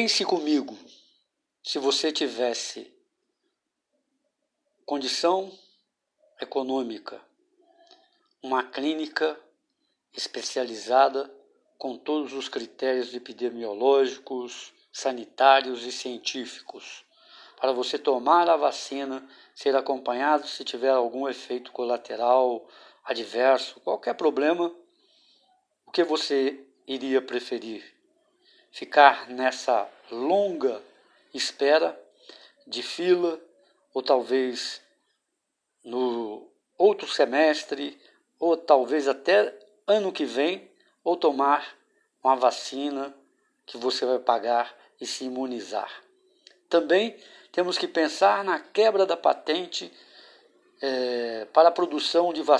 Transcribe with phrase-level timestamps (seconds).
[0.00, 0.78] Pense comigo,
[1.60, 2.88] se você tivesse
[4.86, 5.50] condição
[6.40, 7.20] econômica,
[8.40, 9.36] uma clínica
[10.12, 11.28] especializada
[11.76, 17.04] com todos os critérios epidemiológicos, sanitários e científicos,
[17.60, 22.68] para você tomar a vacina, ser acompanhado se tiver algum efeito colateral
[23.04, 24.72] adverso, qualquer problema,
[25.84, 27.97] o que você iria preferir?
[28.78, 30.80] Ficar nessa longa
[31.34, 32.00] espera
[32.64, 33.40] de fila
[33.92, 34.80] ou talvez
[35.82, 36.48] no
[36.78, 38.00] outro semestre
[38.38, 39.52] ou talvez até
[39.84, 40.70] ano que vem
[41.02, 41.76] ou tomar
[42.22, 43.12] uma vacina
[43.66, 45.90] que você vai pagar e se imunizar.
[46.68, 47.16] Também
[47.50, 49.92] temos que pensar na quebra da patente
[50.80, 52.56] é, para a produção de vacinas